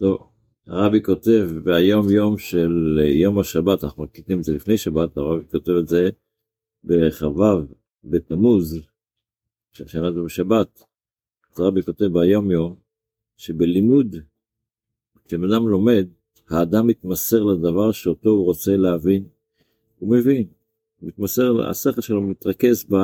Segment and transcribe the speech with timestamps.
[0.00, 0.18] טוב,
[0.66, 5.72] הרבי כותב ביום יום של יום השבת, אנחנו מקליטים את זה לפני שבת, הרבי כותב
[5.72, 6.10] את זה
[6.84, 7.42] בכ"ו
[8.04, 8.80] בתמוז,
[9.72, 10.82] שהשנה זה בשבת,
[11.52, 12.76] אז הרבי כותב ביום יום,
[13.36, 14.16] שבלימוד,
[15.24, 16.08] כשבן אדם לומד,
[16.50, 19.24] האדם מתמסר לדבר שאותו הוא רוצה להבין,
[19.98, 20.46] הוא מבין,
[21.00, 22.96] הוא מתמסר, השכל שלו מתרכז ב,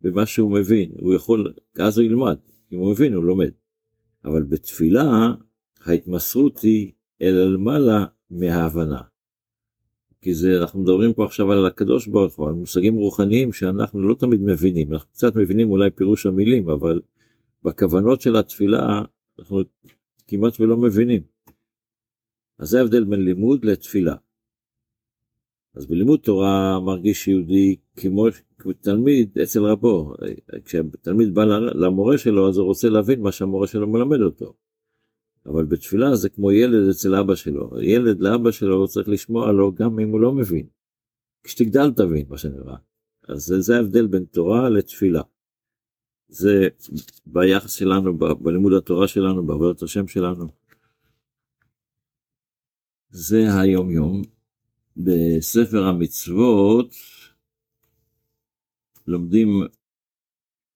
[0.00, 2.36] במה שהוא מבין, הוא יכול, אז הוא ילמד,
[2.72, 3.50] אם הוא מבין הוא לומד.
[4.24, 5.34] אבל בתפילה
[5.84, 9.00] ההתמסרות היא אל למעלה מההבנה.
[10.22, 14.14] כי זה, אנחנו מדברים פה עכשיו על הקדוש ברוך הוא, על מושגים רוחניים שאנחנו לא
[14.14, 17.00] תמיד מבינים, אנחנו קצת מבינים אולי פירוש המילים, אבל
[17.64, 19.02] בכוונות של התפילה
[19.38, 19.60] אנחנו
[20.28, 21.22] כמעט ולא מבינים.
[22.58, 24.14] אז זה ההבדל בין לימוד לתפילה.
[25.74, 28.26] אז בלימוד תורה מרגיש יהודי כמו
[28.80, 30.14] תלמיד אצל רבו,
[30.64, 34.54] כשתלמיד בא למורה שלו אז הוא רוצה להבין מה שהמורה שלו מלמד אותו.
[35.46, 39.98] אבל בתפילה זה כמו ילד אצל אבא שלו, ילד לאבא שלו צריך לשמוע לו גם
[39.98, 40.66] אם הוא לא מבין.
[41.44, 42.76] כשתגדל תבין מה שנראה.
[43.28, 45.22] אז זה, זה ההבדל בין תורה לתפילה.
[46.28, 46.68] זה
[47.26, 50.48] ביחס שלנו, ב, בלימוד התורה שלנו, בעבודת השם שלנו.
[53.10, 54.22] זה היום יום.
[54.96, 56.94] בספר המצוות
[59.06, 59.48] לומדים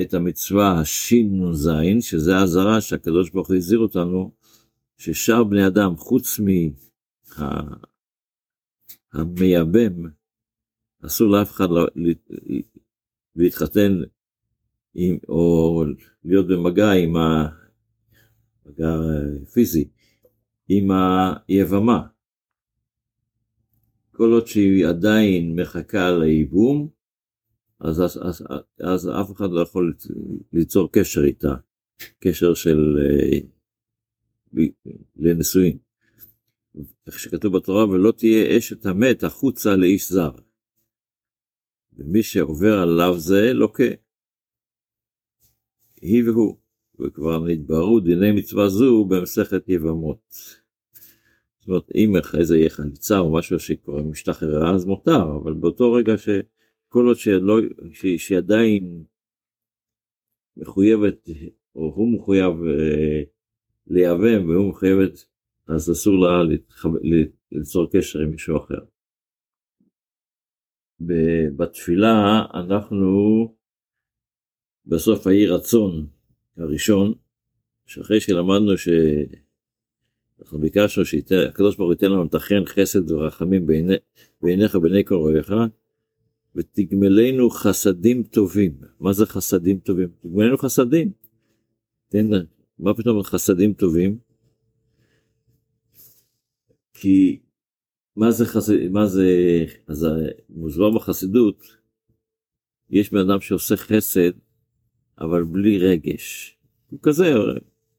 [0.00, 4.32] את המצווה הש"ז, שזה האזהרה שהקדוש ברוך הוא הזהיר אותנו,
[5.00, 6.40] ששאר בני אדם, חוץ
[9.14, 10.10] מהמייבם,
[11.06, 11.66] אסור לאף אחד
[13.36, 13.92] להתחתן
[14.94, 15.84] עם, או
[16.24, 18.96] להיות במגע עם המגע
[19.52, 19.88] פיזי,
[20.68, 20.88] עם
[21.48, 22.06] היבמה.
[24.10, 26.88] כל עוד שהיא עדיין מחכה לייבום,
[27.80, 28.44] אז, אז, אז,
[28.80, 29.94] אז אף אחד לא יכול
[30.52, 31.54] ליצור קשר איתה,
[32.18, 32.96] קשר של
[34.58, 34.64] אה,
[35.16, 35.78] לנישואין.
[37.06, 40.30] איך שכתוב בתורה, ולא תהיה אשת המת החוצה לאיש זר.
[41.92, 43.84] ומי שעובר עליו זה לוקה.
[46.00, 46.56] היא והוא,
[47.00, 50.34] וכבר נתבררו דיני מצווה זו במסכת יבמות.
[51.58, 55.92] זאת אומרת, אם אחרי זה יהיה חליצה או משהו שכבר משתחררה, אז מותר, אבל באותו
[55.92, 57.60] רגע שכל עוד שלא,
[57.92, 59.04] ש, שעדיין
[60.56, 61.28] מחויבת,
[61.74, 62.52] או הוא מחויב
[63.90, 65.24] לייבם והוא מחויבת,
[65.66, 66.42] אז אסור לה
[67.52, 68.80] ליצור קשר עם מישהו אחר.
[71.56, 73.54] בתפילה אנחנו
[74.86, 76.06] בסוף האי רצון
[76.56, 77.14] הראשון,
[77.86, 78.88] שאחרי שלמדנו ש...
[80.40, 83.94] אנחנו ביקשנו שהקדוש ברוך הוא ייתן לנו לתכן חסד ורחמים בעיני,
[84.42, 85.52] בעיניך ובעיני כל רואיך,
[86.54, 88.72] ותגמלנו חסדים טובים.
[89.00, 90.08] מה זה חסדים טובים?
[90.20, 91.12] תגמלנו חסדים.
[92.08, 92.30] תן,
[92.80, 94.18] מה פתאום חסדים טובים?
[96.94, 97.40] כי
[98.16, 99.26] מה זה חסד, מה זה,
[99.86, 100.06] אז
[100.48, 101.62] מוסבר בחסידות,
[102.90, 104.30] יש בן אדם שעושה חסד,
[105.18, 106.56] אבל בלי רגש.
[106.90, 107.34] הוא כזה,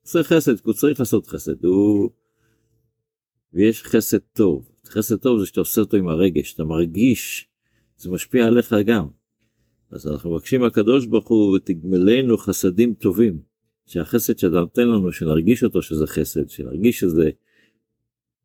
[0.01, 2.09] עושה חסד, הוא צריך לעשות חסד, הוא
[3.53, 4.71] ויש חסד טוב.
[4.85, 7.47] חסד טוב זה שאתה עושה אותו עם הרגש, אתה מרגיש,
[7.97, 9.07] זה משפיע עליך גם.
[9.91, 13.50] אז אנחנו מבקשים מהקדוש ברוך הוא ותגמלנו חסדים טובים.
[13.91, 17.29] שהחסד שאתה נותן לנו, שנרגיש אותו שזה חסד, שנרגיש שזה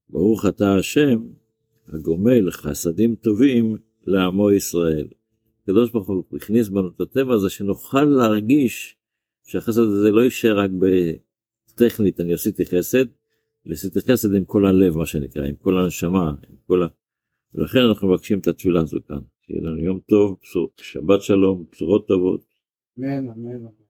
[0.09, 1.23] ברוך אתה השם,
[1.89, 3.77] הגומל חסדים טובים
[4.07, 5.09] לעמו ישראל.
[5.63, 8.97] הקדוש ברוך הוא הכניס בנו את הטבע הזה שנוכל להרגיש
[9.45, 10.71] שהחסד הזה לא יישאר רק
[11.75, 13.05] בטכנית אני עשיתי חסד,
[13.67, 16.87] ועשיתי חסד עם כל הלב מה שנקרא, עם כל הנשמה, עם כל ה...
[17.55, 19.21] ולכן אנחנו מבקשים את התפילה הזו כאן.
[19.47, 20.39] שיהיה לנו יום טוב,
[20.77, 22.45] שבת שלום, בשורות טובות.
[22.99, 23.86] אמן, אמן.